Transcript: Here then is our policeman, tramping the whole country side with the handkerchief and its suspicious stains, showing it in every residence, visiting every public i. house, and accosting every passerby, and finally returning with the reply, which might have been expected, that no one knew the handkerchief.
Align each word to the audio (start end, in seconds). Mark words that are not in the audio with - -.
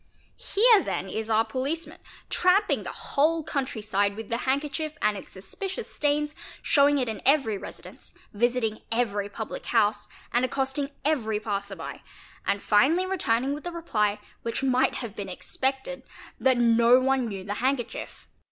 Here 0.35 0.81
then 0.81 1.07
is 1.07 1.29
our 1.29 1.45
policeman, 1.45 1.99
tramping 2.27 2.81
the 2.81 2.91
whole 2.91 3.43
country 3.43 3.83
side 3.83 4.15
with 4.15 4.29
the 4.29 4.37
handkerchief 4.49 4.97
and 4.99 5.15
its 5.15 5.31
suspicious 5.31 5.87
stains, 5.93 6.33
showing 6.63 6.97
it 6.97 7.07
in 7.07 7.21
every 7.23 7.55
residence, 7.55 8.15
visiting 8.33 8.81
every 8.91 9.29
public 9.29 9.63
i. 9.65 9.77
house, 9.77 10.07
and 10.33 10.43
accosting 10.43 10.89
every 11.05 11.39
passerby, 11.39 12.01
and 12.47 12.63
finally 12.63 13.05
returning 13.05 13.53
with 13.53 13.63
the 13.63 13.71
reply, 13.71 14.17
which 14.41 14.63
might 14.63 14.95
have 14.95 15.15
been 15.15 15.29
expected, 15.29 16.01
that 16.39 16.57
no 16.57 16.99
one 16.99 17.27
knew 17.27 17.43
the 17.43 17.53
handkerchief. 17.61 18.27